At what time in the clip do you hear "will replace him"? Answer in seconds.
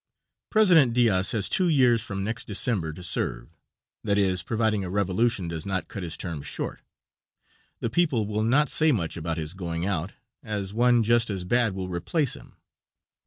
11.75-12.55